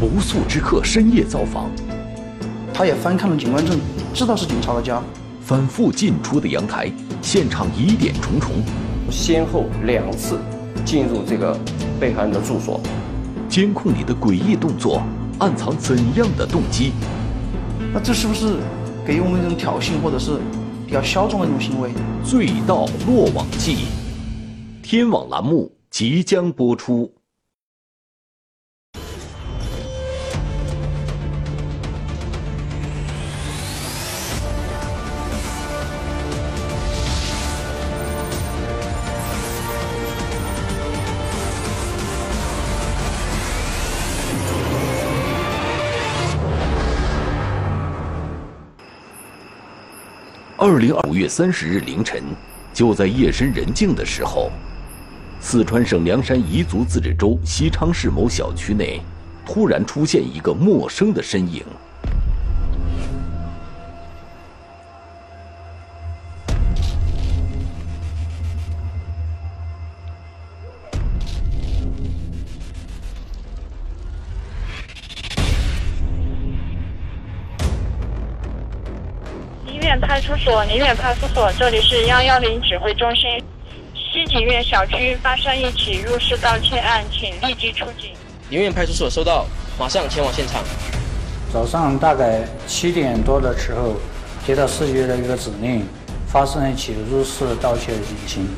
[0.00, 1.68] 不速之客深夜造访，
[2.72, 3.76] 他也翻看了警官证，
[4.14, 5.02] 知道是警察的家。
[5.40, 8.52] 反复进出的阳台，现场疑点重重。
[9.10, 10.38] 先后两次
[10.84, 11.58] 进入这个
[11.98, 12.80] 被害人的住所，
[13.48, 15.02] 监控里的诡异动作，
[15.38, 16.92] 暗藏怎样的动机？
[17.92, 18.58] 那这是不是
[19.04, 20.38] 给我们一种挑衅，或者是
[20.86, 21.90] 比较嚣张的一种行为？
[22.22, 23.86] 醉盗落网记，
[24.80, 27.10] 天网栏目即将播出。
[50.60, 52.20] 二零二五月三十日凌晨，
[52.74, 54.50] 就在夜深人静的时候，
[55.38, 59.00] 四川省凉山彝族自治州西昌市某小区内，
[59.46, 61.62] 突然出现一个陌生的身影。
[80.48, 83.28] 所，宁远派出所，这里是幺幺零指挥中心。
[83.92, 88.12] 西景苑小区发生一起入室盗窃案，请立即出警。
[88.48, 89.44] 宁远派出所收到，
[89.78, 90.62] 马上前往现场。
[91.52, 93.96] 早上大概七点多的时候，
[94.46, 95.86] 接到市局的一个指令，
[96.26, 98.48] 发生一起入室盗窃的警情。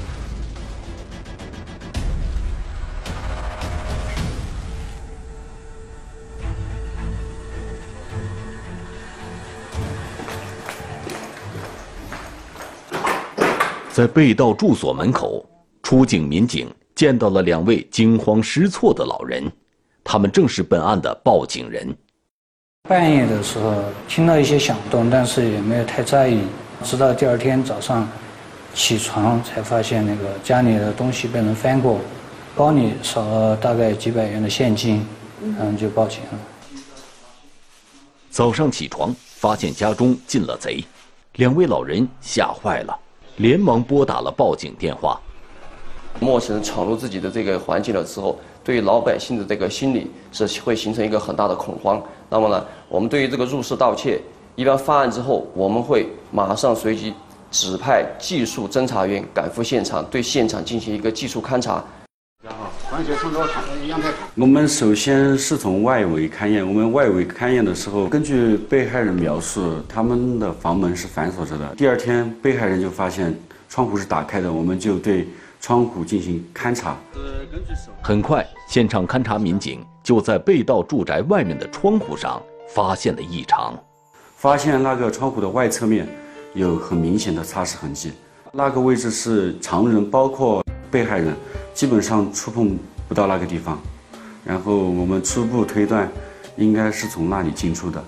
[13.93, 15.45] 在被盗住所门口，
[15.83, 19.51] 出警民警见到了两位惊慌失措的老人，
[20.05, 21.93] 他们正是本案的报警人。
[22.89, 26.41] 半夜的时候听到一些响动，但是也没有太在意，
[26.85, 28.09] 直到第二天早上
[28.73, 31.99] 起床才发现那个家里的东西被人翻过，
[32.55, 35.05] 包里少了大概几百元的现金，
[35.43, 36.39] 嗯，就报警了。
[38.31, 40.85] 早上起床发现家中进了贼，
[41.35, 42.97] 两位老人吓坏了。
[43.37, 45.21] 连忙拨打了报警电话。
[46.19, 52.03] 陌生人闯入自己的这个环境的时候，对于老百姓的这个心理是会形成一个很大的恐慌。
[52.29, 54.21] 那么呢，我们对于这个入室盗窃，
[54.57, 57.15] 一般发案之后，我们会马上随即
[57.51, 61.83] 指派技术侦查员赶赴现场，对现场进行一个技术勘查。
[64.35, 66.67] 我们首先是从外围勘验。
[66.67, 71.75] 我们外围勘验的时候，根据被害人描述，他们的房门是反锁着的。
[71.77, 73.35] 第二天，被害人就发现
[73.69, 75.29] 窗户是打开的，我们就对
[75.61, 76.97] 窗户进行勘查。
[78.03, 82.43] 很快，现场勘查民警就在被盗住宅外面的窗户上
[82.75, 83.79] 发现了异常，
[84.37, 86.07] 发现那个窗户的外侧面
[86.55, 88.13] 有很明显的擦拭痕迹，
[88.53, 91.35] 那个位置是常人，包括被害人。
[91.73, 92.77] 基本上触碰
[93.11, 93.77] 不到那个地方，
[94.45, 96.09] 然后我们初步推断，
[96.57, 98.01] 应该是从那里进出的。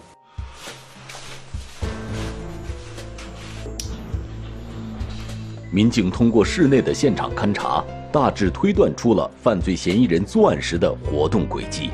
[5.72, 7.82] 民警通过室内的现场勘查，
[8.12, 11.90] 大致推断出了犯罪嫌疑人作案时的活动轨迹。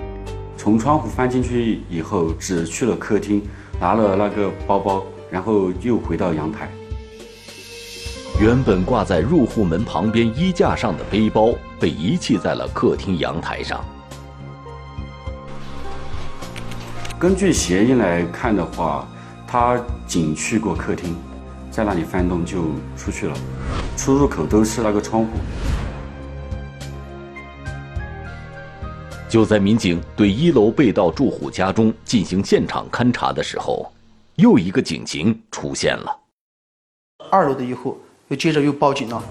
[0.58, 3.42] 从窗户翻进去以后，只去了客厅，
[3.80, 6.68] 拿了那个包包，然后又回到阳台。
[8.40, 13.84] 原本挂在入户门旁边衣架上的背包被遗弃在了客厅阳台上。
[17.18, 19.08] 根据鞋印来看的话，
[19.44, 19.76] 他
[20.06, 21.16] 仅去过客厅，
[21.68, 22.66] 在那里翻动就
[22.96, 23.36] 出去了，
[23.96, 25.30] 出入口都是那个窗户。
[29.28, 33.92] 就在民警对一楼被盗住户家中进行现场勘查的时候，
[34.36, 36.16] 又一个警情出现了。
[37.32, 38.00] 二楼的一户。
[38.28, 39.22] 又接着又报警了，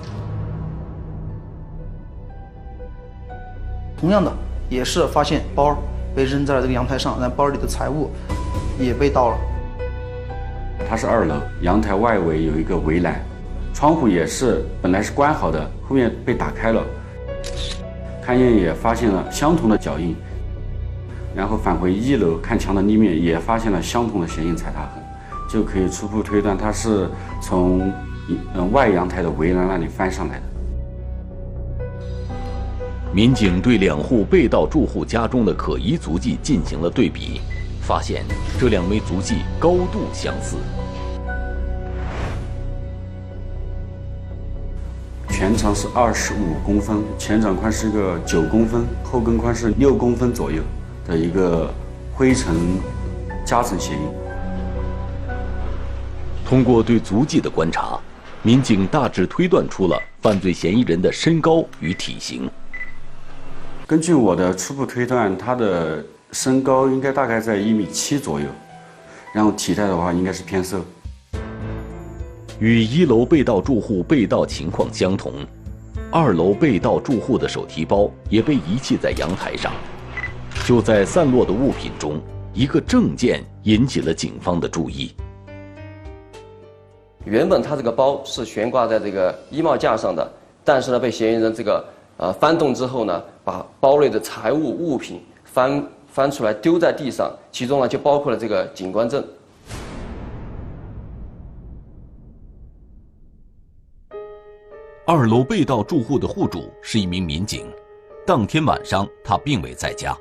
[3.96, 4.32] 同样的
[4.70, 5.78] 也是发现包
[6.16, 8.10] 被扔在了这个阳台上，然后包里的财物
[8.80, 9.38] 也被盗了。
[10.90, 13.24] 它是二楼，阳台外围有一个围栏，
[13.72, 16.84] 窗户也是本来是关好的，后面被打开了。
[18.26, 20.16] 勘验也发现了相同的脚印，
[21.36, 25.04] 然后返回一楼看墙的立面，也发现了相同的鞋印踩踏痕，
[25.48, 27.08] 就可以初步推断它是
[27.40, 27.94] 从。
[28.56, 30.44] 嗯，外阳台的围栏那里翻上来的。
[33.14, 37.42] 民警对两户被盗住户家中的可疑足迹进行了对比，
[37.82, 38.24] 发现
[38.60, 40.58] 这两枚足迹高度相似。
[45.30, 50.62] 全长是二十五公分，前掌宽是一个九公分，后跟宽是六公分左右
[51.08, 51.72] 的一个
[52.14, 52.56] 灰尘
[53.46, 54.00] 夹层鞋印。
[56.44, 58.00] 通过对足迹的观察，
[58.48, 62.50] 民警大致推断出了犯罪嫌疑人的身高与体型。
[63.86, 66.02] 根据我的初步推断，他的
[66.32, 68.46] 身高应该大概在一米七左右，
[69.34, 70.80] 然后体态的话应该是偏瘦。
[72.58, 75.34] 与一楼被盗住户被盗情况相同，
[76.10, 79.74] 二楼被盗住户的手提包也被遗弃在阳台上。
[80.66, 82.18] 就在散落的物品中，
[82.54, 85.14] 一个证件引起了警方的注意。
[87.30, 90.26] 原本他这个包是悬挂在这个衣帽架上的，
[90.64, 91.86] 但是呢，被嫌疑人这个
[92.16, 99.22] 呃翻动之后呢，把包内的财物物品翻翻出来丢在地上，其中呢就包括了这个警官证。
[105.06, 107.68] 二楼被盗住户的户主是一名民警，
[108.26, 110.18] 当天晚上他并未在家，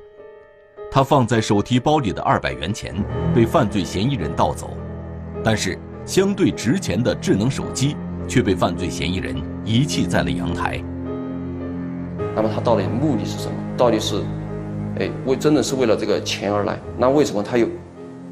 [0.91, 2.93] 他放在手提包里的二百元钱
[3.33, 4.71] 被犯罪嫌疑人盗走，
[5.45, 5.79] 但是。
[6.07, 7.97] 相对值钱的智能手机
[8.29, 10.81] 却被犯罪嫌疑人遗弃在了阳台。
[12.35, 13.55] 那么他到底目的是什么？
[13.77, 14.23] 到底是，
[15.01, 16.79] 哎，为真的是为了这个钱而来？
[16.97, 17.69] 那为什么他有，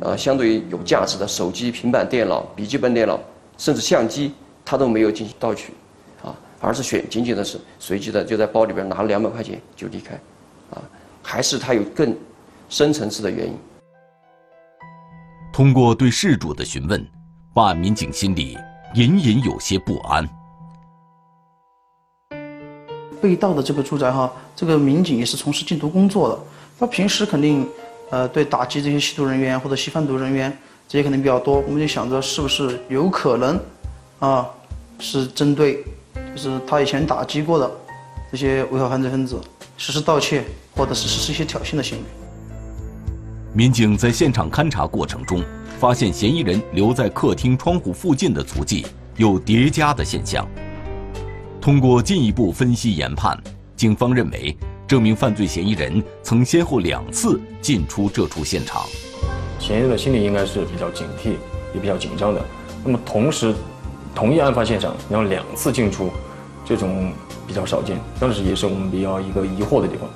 [0.00, 3.19] 呃，相对于有价值的手机、平板电脑、笔记本电脑，
[3.59, 4.35] 甚至相机，
[4.65, 5.73] 他都没有进行盗取，
[6.23, 10.15] 啊，而是选仅仅的是随机的就在包里边拿了两百块钱就离开，
[10.70, 10.81] 啊，
[11.23, 12.17] 还是他有更
[12.69, 13.59] 深层次的原因？
[15.53, 17.05] 通过对事主的询问。
[17.55, 18.59] 办案民警心里
[18.95, 20.29] 隐隐有些不安。
[23.23, 26.39] 被盗的这个住宅哈，这个民警也是从事禁毒工作的，
[26.81, 27.65] 他平时肯定，
[28.11, 30.51] 呃，对打击这些吸毒人员或者吸贩毒人员
[30.89, 31.61] 这些肯定比较多。
[31.61, 33.61] 我们就想着是不是有可能，
[34.19, 34.51] 啊，
[34.99, 35.85] 是针对，
[36.35, 37.71] 就是他以前打击过的
[38.33, 39.41] 这些违法犯罪分子
[39.77, 40.43] 实施盗窃，
[40.75, 42.05] 或者是实施一些挑衅的行为。
[43.53, 45.41] 民警在现场勘查过程中。
[45.85, 48.87] 发现嫌疑人留在客厅窗户附近的足迹
[49.19, 50.49] 有叠加的现象。
[51.61, 53.39] 通过进一步分析研判，
[53.77, 58.81] 警方认为这名犯罪嫌疑人曾先后两次进出这处现场。
[59.59, 61.33] 嫌疑人的心理应该是比较警惕，
[61.75, 62.43] 也比较紧张的。
[62.83, 63.55] 那么同时，
[64.15, 66.09] 同一案发现场，然后两次进出，
[66.65, 67.13] 这种
[67.47, 70.09] 比较少见，当时也是我们比较一个疑惑的地方。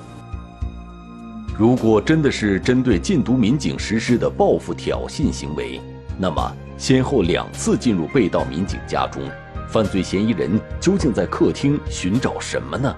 [1.59, 5.81] 如果真的是针对禁毒民警实施的报复挑衅行为，
[6.17, 9.21] 那么先后两次进入被盗民警家中，
[9.69, 12.95] 犯罪嫌疑人究竟在客厅寻找什么呢？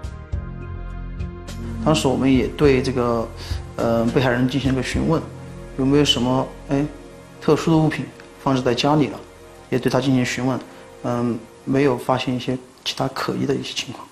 [1.84, 3.28] 当时我们也对这个，
[3.78, 5.20] 呃，被害人进行了询问，
[5.80, 6.86] 有没有什么哎
[7.42, 8.06] 特殊的物品
[8.44, 9.20] 放置在家里了，
[9.72, 10.60] 也对他进行询问，
[11.02, 12.56] 嗯，没有发现一些
[12.86, 14.08] 其他可疑的一些情况。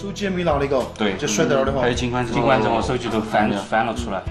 [0.00, 1.82] 手机也没拿那个，对，就摔在那儿的话。
[1.82, 4.22] 还有警官证，警官证，我手机都翻翻了出来，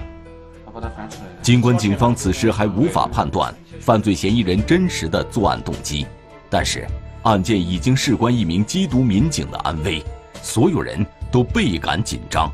[0.64, 1.22] 我把它翻出来。
[1.42, 6.08] 尽管警方此时还无法判断犯罪嫌疑人真实的作案动机，
[6.50, 6.84] 但是
[7.22, 10.02] 案件已经事关一名缉毒民警的安危，
[10.42, 12.50] 所有人都倍感紧张。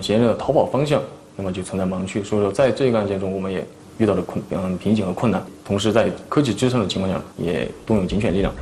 [0.00, 1.00] 嫌疑人的逃跑方向，
[1.36, 3.64] 那么就存在盲区，所以说在这个案件中，我们也
[3.98, 8.52] 遇到了困嗯瓶颈和困难，同时在科技支撑的情况下，也动用警犬力量。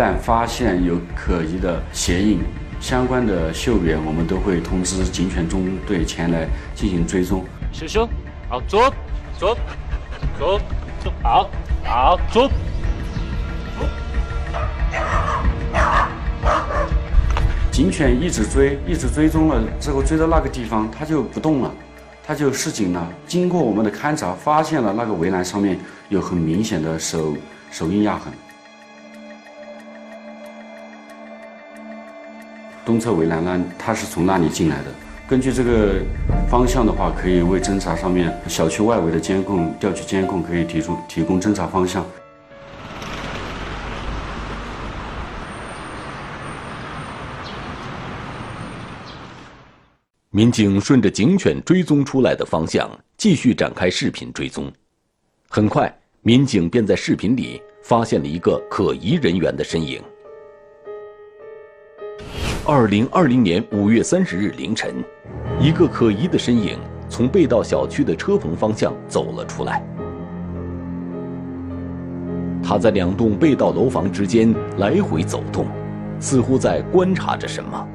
[0.00, 2.40] 旦发现有可疑的鞋印，
[2.80, 7.44] 相关的嗅源，我们都会通知警犬中队前来进行追踪。
[7.70, 8.08] 师兄，
[8.48, 8.90] 好，左，
[9.38, 9.54] 左，
[10.38, 10.58] 左，
[11.02, 11.50] 左，好，
[11.84, 12.50] 好，左。
[17.70, 21.70] 警犬一直追，一直追踪了之后，追到那个地方，它就不动了，
[22.26, 23.06] 它就示警了。
[23.26, 25.78] 经过我们的勘察，发现了那个围栏上面
[26.08, 27.36] 有很明显的手
[27.70, 28.32] 手印压痕。
[32.90, 34.86] 东侧围栏呢，它是从那里进来的。
[35.28, 36.02] 根据这个
[36.50, 42.04] 方向的话，可以为侦查上面小区外围的监控调取监控，可以提出提供侦查方向。
[50.30, 54.68] 民警顺着警犬追踪出来的方向继续展开视频追踪，
[55.48, 60.02] 很快，民警便在视频里发现了一个可疑人员的身影。
[62.72, 64.94] 二零二零年五月三十日凌晨，
[65.60, 69.84] 一个可疑的身影从被盗小区的车棚方向走了出来。
[72.62, 75.66] 他在两栋被盗楼房之间来回走动，
[76.20, 77.88] 似乎在观察着什么。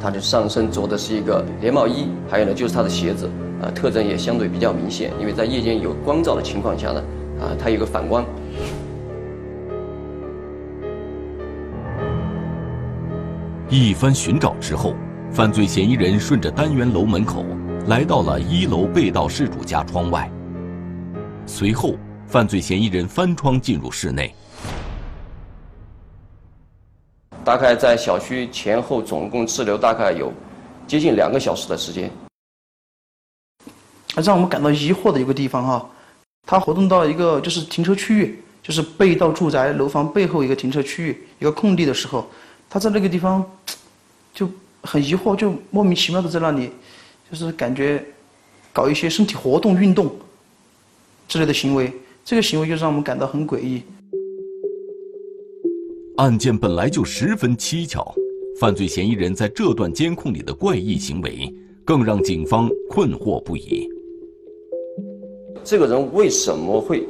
[0.00, 7.04] 他的上身着的是一个连帽衣，还有呢就是他的鞋子，啊，特征也相对比较明显，因为在夜间有光照的情况下呢，
[7.42, 8.24] 啊，他有个反光。
[13.70, 14.94] 一番寻找之后，
[15.30, 17.44] 犯罪嫌疑人顺着单元楼门口
[17.86, 20.30] 来到了一楼被盗事主家窗外。
[21.46, 21.94] 随后，
[22.26, 24.34] 犯罪嫌疑人翻窗进入室内。
[27.44, 30.32] 大概在小区前后总共滞留大概有
[30.86, 32.10] 接近两个小时的时间。
[34.16, 35.90] 让我们感到疑惑的一个地方哈，
[36.46, 42.26] 他活动到一个就是停车区域，就是被盗住宅楼房背后一个停车区域一个空地的时候，
[42.70, 43.44] 他在那个地方
[44.34, 44.48] 就
[44.82, 46.70] 很疑惑，就莫名其妙的在那里，
[47.30, 48.04] 就是感觉
[48.72, 50.10] 搞一些身体活动运动
[51.26, 51.92] 之类的行为，
[52.24, 53.82] 这个行为就让我们感到很诡异。
[56.16, 58.14] 案件本来就十分蹊跷，
[58.60, 63.88] 犯罪嫌疑人在这段监控里的怪异行为，更让警方困惑不已。
[65.64, 67.06] 这个人为什么会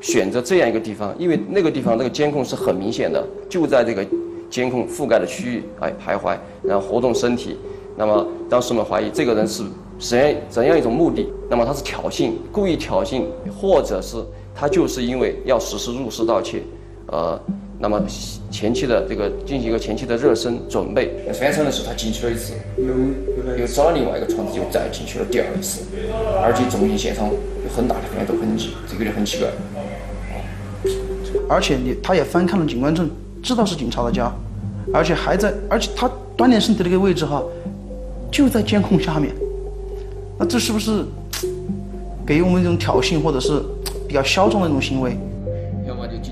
[0.00, 1.16] 选择这样一个地方？
[1.18, 4.06] 因为那个地方那个监控是很明显的，就在这个
[4.52, 7.56] 监控覆盖的区域哎徘徊，然后活动身体。
[7.96, 9.64] 那么当时我们怀疑这个人是
[9.98, 11.26] 怎样怎样一种目的？
[11.48, 13.22] 那么他是挑衅，故意挑衅，
[13.58, 14.18] 或者是
[14.54, 16.62] 他就是因为要实施入室盗窃，
[17.06, 17.40] 呃。
[17.78, 18.00] 那么
[18.48, 21.10] 前期的这个进行一个前期的热身准备。
[21.34, 25.82] 翻窗的时候他进去了一次，又又找了另外一个窗子又再进去了第二次，
[26.44, 27.34] 而且重刑现场有
[27.74, 29.48] 很大的翻斗痕迹，这个就很奇怪。
[31.48, 33.10] 而且你他也翻看了警官证，
[33.42, 34.32] 知道是警察的家，
[34.94, 37.42] 而且还在，而且他锻炼身体的一个位置哈，
[38.30, 39.34] 就在监控下面。
[40.38, 41.04] 那这是不是
[42.26, 43.62] 给予我们一种挑衅或者是
[44.06, 45.16] 比较嚣张的一种行为？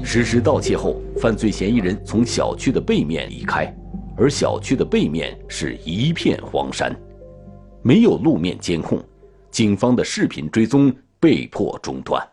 [0.03, 3.73] 实施盗窃后，犯罪嫌疑人从小区的背面离开，
[4.17, 6.95] 而小区的背面是一片荒山，
[7.83, 8.99] 没有路面监控，
[9.51, 12.27] 警方的视频追踪被迫中断。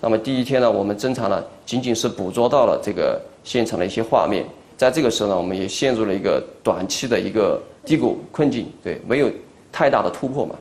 [0.00, 4.44] 那么第一天呢，我们侦查呢，仅仅是捕捉到了这个现场的一些画面，
[4.76, 9.32] 在这个时候呢，我们也陷入了一个短期的一个低谷困境，对，没有
[9.72, 10.54] 太大的突破嘛。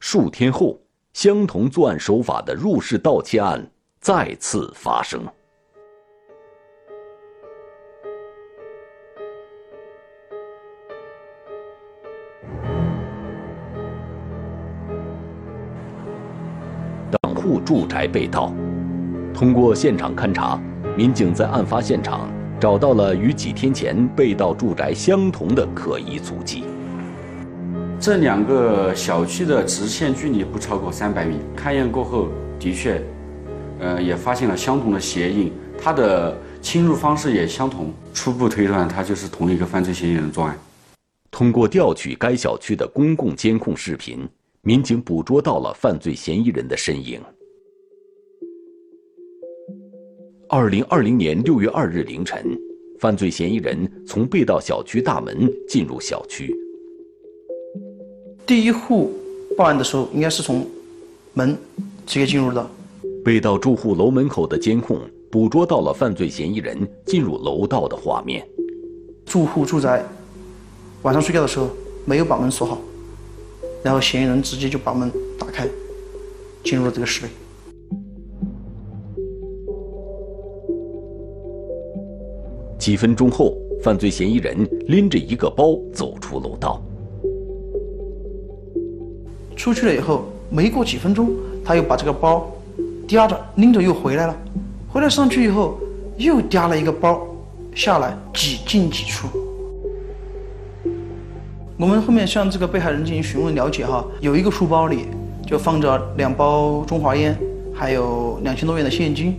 [0.00, 0.78] 数天后，
[1.12, 3.70] 相同作案手法的入室盗窃案。
[4.00, 5.20] 再次发生。
[17.10, 18.52] 等户住宅被盗，
[19.34, 20.60] 通过现场勘查，
[20.96, 26.64] 民警在案发现场找到了与几天前被盗住宅相同的可疑足迹。
[28.00, 33.02] 这两个小区的直线距离不超过三百米，勘验过后的确。
[33.78, 40.58] 呃，也发现了相同的鞋印，它的侵入方式也相同，初步推断它就是同一个犯罪嫌疑人作案。
[41.30, 44.26] 通过调取该小区的公共监控视频，
[44.62, 47.20] 民警捕捉到了犯罪嫌疑人的身影。
[50.48, 52.56] 二零二零年六月二日凌晨，
[53.00, 56.54] 犯罪嫌疑人从被盗小区大门进入小区。
[58.46, 59.12] 第一户
[59.56, 60.64] 报案的时候，应该是从
[61.34, 61.58] 门
[62.06, 62.64] 直接进入的。
[63.24, 65.00] 被盗住户楼门口的监控
[65.32, 68.46] 捕捉到了犯罪嫌疑人进入楼道的画面。
[69.24, 70.04] 住户住宅
[71.02, 71.68] 晚上睡觉的时候
[72.04, 72.80] 没有把门锁好，
[73.82, 75.68] 然后嫌疑人直接就把门打开，
[76.62, 77.32] 进入了这个室内。
[82.86, 83.52] 几分钟后，
[83.82, 86.80] 犯罪嫌疑人拎着一个包走出楼道。
[89.56, 91.30] 出去了以后，没过几分钟，
[91.64, 92.48] 他又把这个包。
[93.08, 94.36] 嗲着拎着又回来了，
[94.88, 95.76] 回来上去以后
[96.16, 97.26] 又嗲了一个包
[97.74, 99.26] 下来，几进几出。
[101.76, 105.06] 我们后面向这个被害人进行询问了解哈，有一个书包里
[105.44, 107.36] 就放着两包中华烟，
[107.74, 109.34] 还有两千多元的现金。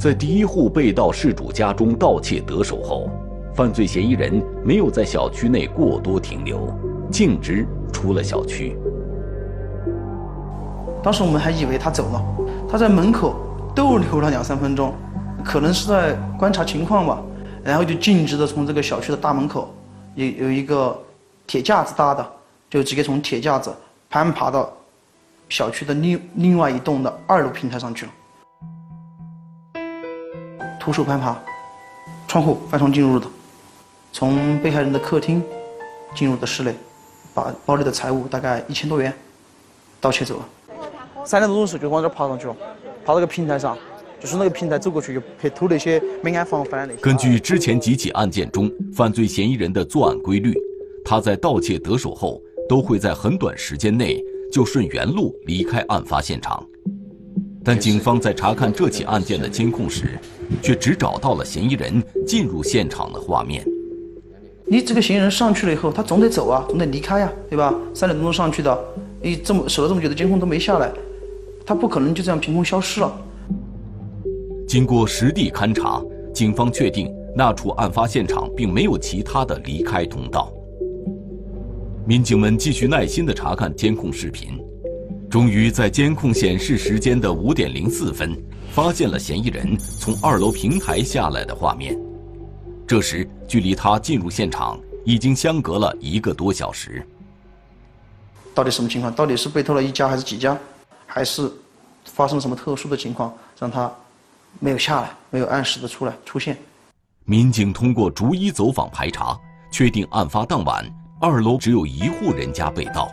[0.00, 3.10] 在第一户被盗事主家中盗窃得手后，
[3.54, 6.74] 犯罪嫌疑人没有在小区内过多停留，
[7.10, 8.74] 径直出了小区。
[11.02, 12.24] 当时我们还以为他走了，
[12.66, 13.36] 他在门口
[13.74, 14.94] 逗留了两三分钟，
[15.44, 17.22] 可能是在观察情况吧，
[17.62, 19.68] 然后就径直的从这个小区的大门口，
[20.14, 20.98] 有有一个
[21.46, 22.26] 铁架子搭的，
[22.70, 23.70] 就直接从铁架子
[24.08, 24.72] 攀爬到
[25.50, 28.12] 小区的另另外一栋的二楼平台上去了，
[30.80, 31.38] 徒手攀爬，
[32.26, 33.26] 窗户翻窗进入的，
[34.12, 35.42] 从被害人的客厅
[36.16, 36.74] 进入的室内，
[37.34, 39.12] 把包里的财物大概一千多元
[40.00, 40.48] 盗窃走了。
[41.22, 42.56] 三点多钟时就往这爬上去了，
[43.04, 43.76] 爬到个平台上，
[44.18, 46.94] 就是那个平台走过去就去偷那些没安防范的。
[46.96, 50.54] 根据之前几起案件中犯罪嫌疑人的作案规律，
[51.04, 56.66] 他在盗窃得手后，都会在很短时间内就顺原路离开案发现场。
[57.62, 60.18] 但警方在查看这起案件的监控时，
[60.62, 63.64] 却只找到了嫌疑人进入现场的画面。
[64.66, 67.74] 你这个嫌疑人上去了以后，他总得走啊，总得离开呀，对吧？
[67.92, 68.78] 三点多钟上去的，
[69.20, 70.90] 你这么守了这么久的监控都没下来，
[71.66, 73.12] 他不可能就这样凭空消失了。
[74.66, 76.02] 经过实地勘查，
[76.32, 80.52] 警方确定那处案发现场并没有其他的离开通道。
[82.06, 84.58] 民警们继续耐心地查看监控视频。
[85.30, 88.36] 终于在监控显示时间的五点零四分，
[88.72, 91.96] 发现了嫌疑人从二楼平台下来的画面。
[92.84, 97.06] 这时，距离他进入现场已经相隔了一个多小时。
[98.52, 99.14] 到底什么情况？
[99.14, 100.58] 到底是被偷了一家还是几家？
[101.06, 101.48] 还是
[102.06, 103.88] 发生了什么特殊的情况，让他
[104.58, 106.58] 没有下来，没有按时的出来出现？
[107.24, 109.38] 民警通过逐一走访排查，
[109.70, 110.84] 确定案发当晚
[111.20, 113.08] 二楼只有一户人家被盗。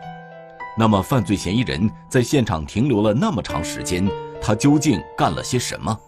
[0.79, 4.07] 那么，犯罪嫌疑人在现场停留了那么长时间，
[4.39, 5.99] 他究竟干了些什么？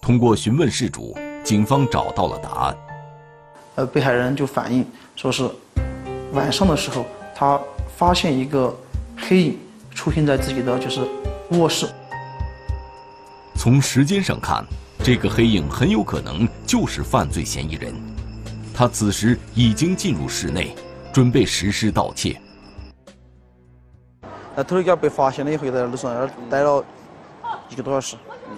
[0.00, 2.76] 通过询问事主，警方找到了答案。
[3.74, 4.86] 呃，被害人就反映
[5.16, 5.50] 说是
[6.32, 7.60] 晚上的时候，他
[7.96, 8.72] 发现一个
[9.16, 9.58] 黑影
[9.90, 11.00] 出现在自己的就是
[11.50, 11.88] 卧室。
[13.56, 14.64] 从时间上看，
[15.02, 17.92] 这个黑影很有可能就是犯罪嫌疑人。
[18.72, 20.74] 他此时已经进入室内，
[21.12, 22.40] 准备实施盗窃。
[24.54, 26.84] 那偷盗被发现了以后，在路上那儿待了
[27.70, 28.16] 一个多小时，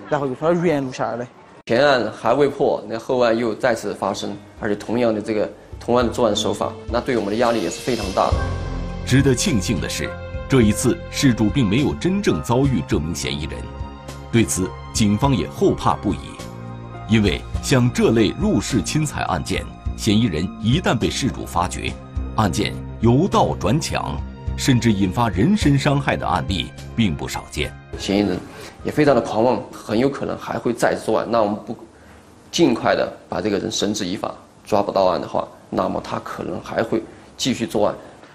[0.09, 1.27] 然后又从那儿原路下来的。
[1.67, 5.49] 前案还未破，那后案又再次发生，而且同样的这个
[5.79, 8.35] 同样的作案手法，那对我们的压力也是非常大的。
[9.07, 10.11] 值得庆幸的是，
[10.49, 13.53] 这一次事主并没有真正遭遇这名嫌疑人，
[14.33, 16.19] 对此警方也后怕不已，
[17.09, 19.65] 因为像这类入室侵财案件，
[19.97, 21.93] 嫌疑人一旦被事主发觉，
[22.37, 24.21] 案件由盗转抢。
[24.56, 28.38] 甚至引发人身伤害的案例并不少见，嫌疑人
[28.84, 31.26] 也非常的狂妄，很有可能还会再作案。
[31.30, 31.76] 那我们不
[32.50, 37.02] 尽快的把这个人绳之以法，抓不到案的话，那么他可能还会
[37.36, 37.95] 继续作案。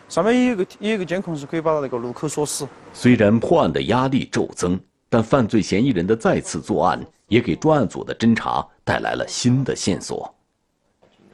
[0.10, 2.67] 上面也有个也有一个监控是可以把那个路口锁死。
[2.93, 4.79] 虽然破案的压力骤增，
[5.10, 10.32] 但犯罪嫌疑人的再次作案也给专案组的侦查带来了新的线索。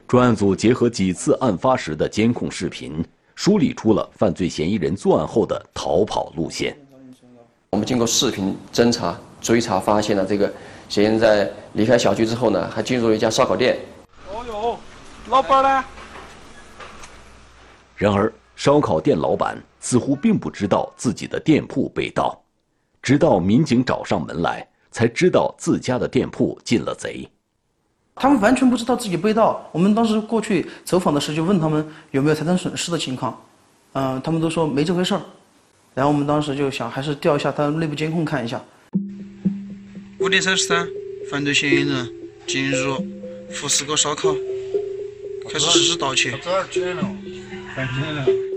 [0.06, 3.04] 专案组结合几次案发时的监控视频。
[3.36, 6.76] 梳理出了犯罪嫌疑人作案后的逃跑路线。
[7.70, 10.52] 我们经过视频侦查追查，发现了这个
[10.88, 13.78] 嫌疑人在离开小区之后呢，还进入了一家烧烤店。
[14.30, 14.78] 哦哟，
[15.28, 15.84] 老板呢？
[17.94, 22.42] 然而，烧烤店老板似乎并不知道自己的店铺被盗，
[23.02, 27.28] 直到民警找上门来，才知道自家的店铺进了贼。
[28.16, 29.68] 他们完全不知道自己被盗。
[29.72, 33.38] 我们当时过去走访的时候，就问他们有没有财产损失的情况，
[33.92, 35.20] 嗯，他们都说没这回事儿。
[35.94, 38.58] 然后我们当时就想，还是调一下他内部监控看一下。
[40.18, 40.88] 五点三十三，
[41.30, 42.10] 犯罪嫌疑人
[42.46, 42.96] 进入
[43.50, 44.34] 福士哥烧烤，
[45.50, 46.32] 开始实施盗窃。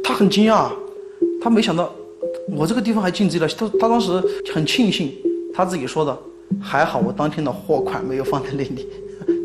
[0.01, 0.71] 他很惊讶，
[1.41, 1.93] 他没想到
[2.47, 3.47] 我这个地方还进贼了。
[3.49, 5.13] 他他当时很庆幸，
[5.53, 6.17] 他自己说的，
[6.61, 8.87] 还好我当天的货款没有放在那里。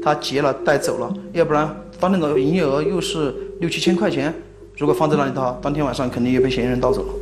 [0.05, 4.33] 他结了带走了，要不然当天的营业额又是六七千块钱，
[4.77, 7.14] 如果放在那里的话，当天晚上肯定也被嫌疑人盗走了。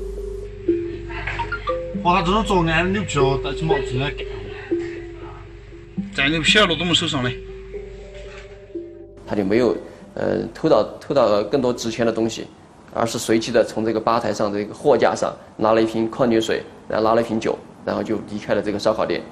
[2.03, 4.27] 哇，这种作案牛皮哦，带起帽子来干，
[6.13, 7.37] 再牛皮要落到我们手上嘞。
[9.25, 9.77] 他就没有
[10.15, 12.49] 呃偷到偷到更多值钱的东西，
[12.93, 19.23] 而是随机的从这个吧台上这个货架上拿了一瓶矿泉水，然后拿了一瓶酒，然后就离开了这个烧烤店。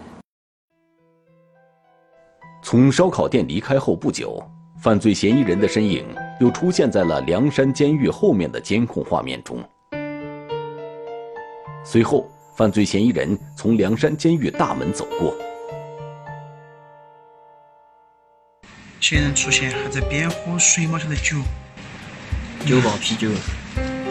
[2.71, 4.41] 从烧烤店离开后不久，
[4.81, 6.07] 犯罪嫌疑人的身影
[6.39, 9.59] 又出现在了梁山监狱后面的监控画面中。
[11.83, 15.35] 随后，犯罪嫌疑人从梁山监狱大门走过。
[19.01, 21.39] 嫌疑人出现，还在边喝水马上的酒，
[22.65, 23.29] 酒吧啤酒。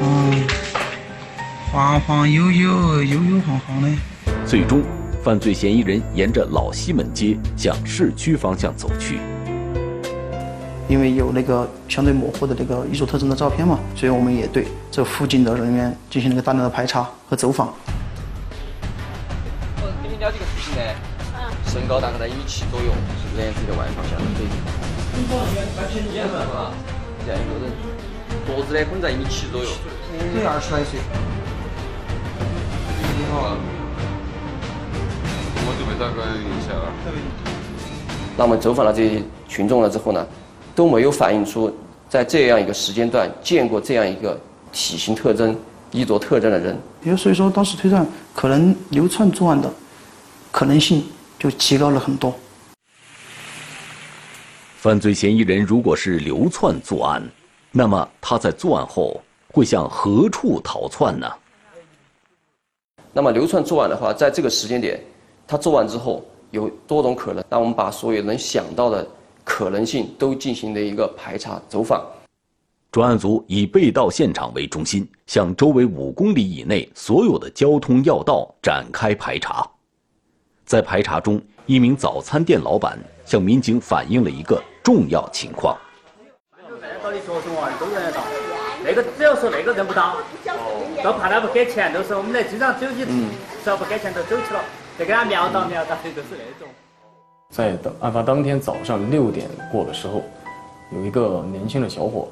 [0.02, 0.46] 嗯，
[1.72, 3.90] 晃晃悠悠，悠悠晃晃的。
[4.46, 4.84] 最终。
[5.22, 9.20] 犯罪嫌疑人沿着老西门街向市区方向走去，
[10.88, 17.74] 因为有那个相对模糊的那个衣着特征的照片嘛，所以我们也对这附近的人员进行了一个大量的排查和走访。
[19.82, 20.82] 我跟你聊这个事情呢，
[21.68, 22.88] 身高大概在一米七左右，
[23.20, 24.48] 是脸色的外方向的对。
[27.26, 27.70] 这样一个人，
[28.48, 29.70] 脖子呢可能在一米七左右，
[30.34, 30.98] 对，二十来岁。
[33.18, 33.79] 你好。
[38.38, 40.26] 那么走访了这些群众了之后呢，
[40.74, 41.76] 都没有反映出
[42.08, 44.40] 在这样一个时间段见过这样一个
[44.72, 45.58] 体型特征、
[45.92, 46.78] 衣着特征的人。
[47.04, 49.70] 也所以说，当时推断可能流窜作案的，
[50.52, 51.06] 可能性
[51.38, 52.34] 就提高了很多。
[54.78, 57.22] 犯罪嫌疑人如果是流窜作案，
[57.72, 61.30] 那么他在作案后会向何处逃窜呢？
[63.12, 65.02] 那么流窜作案的话，在这个时间点，
[65.52, 67.44] 他做完之后有多种可能。
[67.50, 69.06] 那我们把所有能想到的
[69.44, 72.06] 可能性都进行了一个排查走访。
[72.92, 79.68] 专案组以被盗现场为中心，向周围五公里以内所有的交通要道展开排查。
[80.66, 85.76] 在排查中，一名早餐店老板向民警反映了一个重要情况。
[87.02, 88.22] 到的学生娃都认得到，
[88.84, 90.18] 那个只要说那个认不到，
[91.04, 93.04] 都怕他不给钱，都是我们来经常走起，
[93.64, 94.64] 只要不给钱都走起了，
[95.00, 96.68] 再给他瞄到瞄到，就是那种。
[97.50, 100.22] 在案发当天早上六点过的时候，
[100.92, 102.28] 有一个年轻的小伙。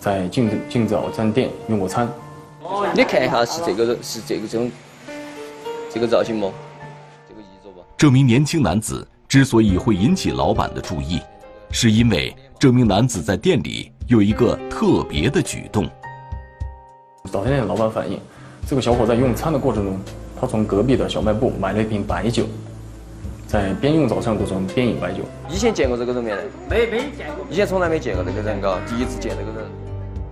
[0.00, 2.08] 在进进早餐店用过餐。
[2.94, 4.72] 你看一下，是这个是这个这种
[5.90, 6.50] 这个造型不？
[7.28, 7.84] 这个衣着吧？
[7.98, 11.20] 这名年轻男子之所以会引起老板的注意，
[11.70, 15.86] 是因为这名男子在店里有一个特别的举动。
[17.30, 18.18] 早餐店老板反映，
[18.66, 20.00] 这个小伙在用餐的过程中，
[20.40, 22.44] 他从隔壁的小卖部买了一瓶白酒，
[23.46, 25.18] 在边用早餐过程中边饮白酒。
[25.50, 26.34] 以前见过这个人没？
[26.68, 27.44] 没没见过。
[27.50, 29.70] 以前从来没见过这个人，嘎，第一次见这个人。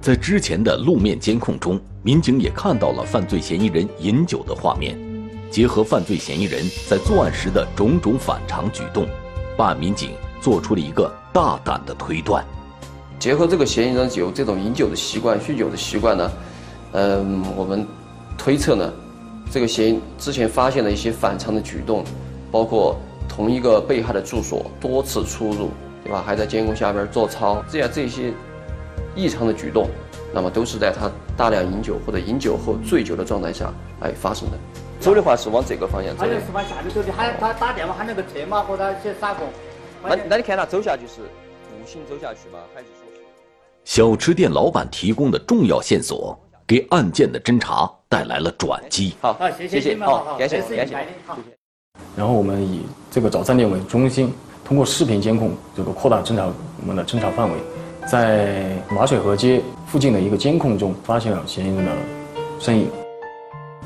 [0.00, 4.98] 在之前的路面监控中，民警也看到了犯罪嫌疑人饮酒的画面。
[5.50, 9.06] 结合犯罪嫌疑人在作案时的种种反常举动，
[9.56, 12.44] 办案民警做出了一个大胆的推断。
[13.18, 16.30] 结合这个嫌疑人有这种饮酒的习惯、酗酒的习惯呢，
[16.92, 17.86] 嗯，我们
[18.36, 18.92] 推测呢，
[19.50, 22.04] 这个嫌疑之前发现的一些反常的举动，
[22.50, 22.96] 包括
[23.28, 25.70] 同一个被害的住所多次出入，
[26.04, 26.22] 对吧？
[26.24, 28.32] 还在监控下边做操，这样这些。
[29.16, 29.88] 异常的举动，
[30.32, 34.56] 那么都是在他大量饮酒或者饮酒后醉酒的状态下哎发生的。
[35.00, 36.20] 走的话是往这个方向走。
[36.20, 39.48] 他就是往下面走的，喊他打电话喊那个车嘛，和他去撒工。
[40.04, 42.60] 那那你看他走下去是步行走下去吗？
[42.72, 43.22] 还是说是？
[43.82, 49.14] 小吃店老板提供的重要线索，给案件的侦查带来了转机。
[49.22, 50.94] 好，谢谢谢谢，好，感谢感谢。
[52.14, 54.30] 然后我们以这个早餐店为中心，
[54.66, 57.56] 通过视频监控，这个扩大侦查我们的侦查范围。
[58.06, 61.92] 在马水河街附近的一个监控中，发现了嫌疑人的
[62.60, 62.90] 身影。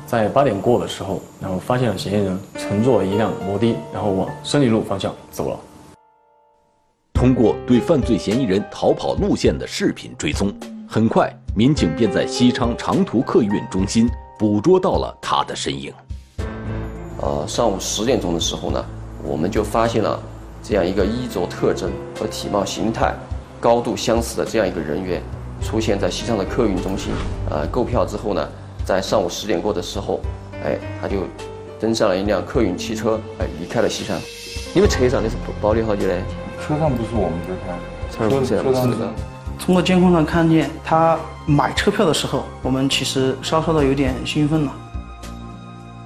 [0.05, 5.59] 在八点过的时候，然后发现了嫌疑人乘坐一辆摩的，然后往胜利路方向走了。
[7.13, 10.53] 通过对犯罪嫌疑人逃跑路线的视频追踪，
[10.87, 15.93] 很快民警便在西昌长途客运中心捕捉到了他的身影。
[17.21, 18.83] 呃，上午十点钟的时候呢，
[19.23, 20.19] 我们就发现了
[20.63, 23.13] 这样一个衣着特征和体貌形态。
[23.59, 25.21] 高度相似的这样一个人员，
[25.61, 27.13] 出现在西昌的客运中心。
[27.51, 28.49] 呃，购票之后呢，
[28.83, 30.19] 在上午十点过的时候，
[30.65, 31.17] 哎，他就
[31.79, 34.19] 登上了一辆客运汽车，哎，离开了西昌。
[34.73, 36.23] 你们车上的是保留好久嘞？
[36.65, 37.77] 车上不是我们这台，
[38.11, 39.13] 车上不是这个。
[39.65, 44.73] 通过监控上看见他买车票的时候，我们其实稍稍的有点兴奋了。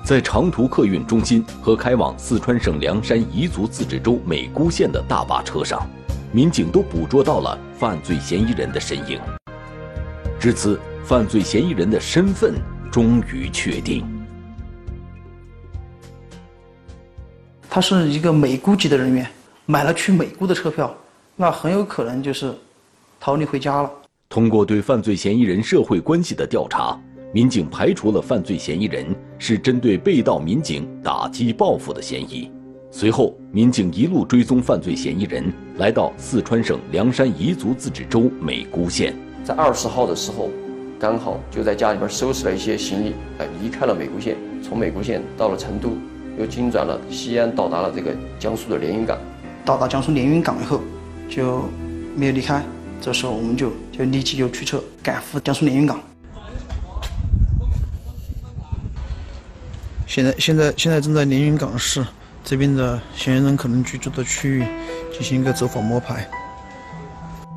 [0.03, 5.89] 在长途客运中心和开往四川省凉山彝族自治州美姑县的大巴车上。
[6.31, 9.19] 民警都捕捉到了犯罪嫌疑人的身影。
[10.39, 12.53] 至此，犯罪嫌疑人的身份
[12.91, 14.05] 终于确定。
[17.67, 19.27] 他是一个美姑籍的人员，
[19.65, 20.93] 买了去美姑的车票，
[21.35, 22.53] 那很有可能就是
[23.19, 23.91] 逃离回家了。
[24.29, 26.99] 通过对犯罪嫌疑人社会关系的调查，
[27.33, 29.05] 民警排除了犯罪嫌疑人
[29.37, 32.51] 是针对被盗民警打击报复的嫌疑。
[32.89, 39.13] 随后，民警一路追踪犯罪嫌疑人，来到四川省凉山彝族自治州美姑县。
[39.43, 40.49] 在二十号的时候，
[40.99, 45.97] 刚好就在家里边收拾了一些行李，哎，离开了美姑县，从美姑县到了成都，
[46.39, 49.17] 又经转了西安，到达了这个江苏的连云港。
[49.63, 50.81] 到达江苏连云港以后，
[51.29, 51.63] 就
[52.15, 52.63] 没有离开。
[53.01, 55.99] 这时候，我们就就立即就驱车赶赴江苏连云港。
[60.05, 62.05] 现在，现在，现在正在连云港市。
[62.43, 64.65] 这边的嫌疑人可能居住的区域
[65.11, 66.25] 进行一个走访摸排，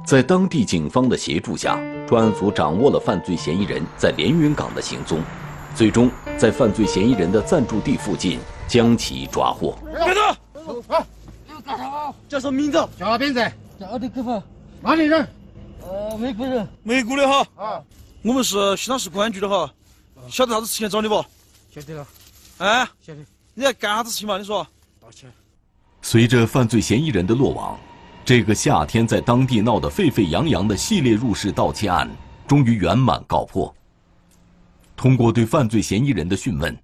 [0.05, 5.23] 在当地警方的协助下，专案组掌握了犯罪嫌疑人在连云港的行踪，
[5.77, 9.79] 最终在犯罪嫌疑人的暂住地附近将其抓获。
[10.05, 10.25] 别动！
[10.89, 11.07] 啊！
[11.65, 12.13] 干啥？
[12.29, 12.79] 叫什么名字？
[12.99, 13.41] 叫啥名字？
[13.79, 14.43] 叫阿迪克夫。
[14.83, 15.29] 哪里人？
[15.83, 16.69] 呃，美国人。
[16.83, 17.47] 美国的哈。
[17.57, 17.83] 啊。
[18.23, 19.73] 我们是西昌市公安局的哈。
[20.29, 21.25] 晓得啥子事情找你不？
[21.71, 22.07] 晓得了。
[22.59, 22.89] 哎。
[23.01, 23.21] 晓得。
[23.55, 24.39] 你在干啥子事情嘛？
[24.39, 24.67] 你说。
[26.03, 27.79] 随着犯罪嫌疑人的落网，
[28.25, 32.09] 这个夏天在当地闹得沸沸扬扬的系列入室盗窃案
[32.49, 33.75] 终于圆满告破。
[34.97, 36.75] 通过对犯罪嫌疑人的讯问，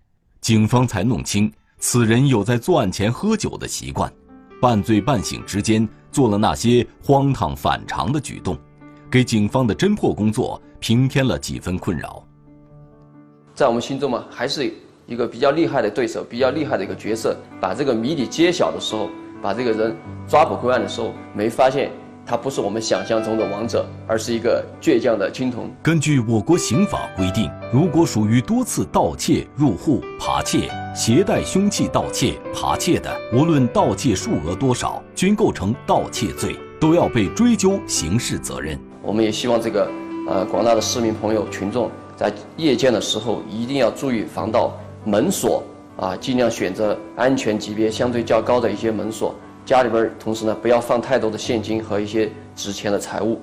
[0.43, 4.13] 警方才弄清此人有在作案前喝酒的习惯，
[4.61, 8.57] 半醉半醒之间做了那些荒唐反常的举动，
[9.11, 12.25] 给警方的侦破工作平添了几分困扰。
[13.55, 14.73] 在我们心中嘛，还是
[15.05, 17.37] 一个比较厉害的对手，比较厉害的一个角色。
[17.61, 19.11] 把这个谜底揭晓的时候，
[19.43, 19.95] 把这个人
[20.27, 21.91] 抓捕归案的时候，没发现
[22.27, 25.71] 他不是我们想象中的王者，而是一个倔强的青铜。
[25.81, 38.77] 根据我国刑法规定，如果属于多次盗窃、入户、扒窃、携带凶器盗窃、扒窃的，无论盗窃数额多少，均构成盗窃罪，都要被追究刑事责任。
[39.03, 39.89] 我们也希望这个
[40.29, 45.63] 呃广大的市民朋友、群众在夜间的时候一定要注意防盗门锁
[45.97, 49.33] 啊，尽量选择安全级别相对较高的一些门锁。
[49.67, 53.41] 家里边同时呢，不要放太多的现金和一些值钱的财物。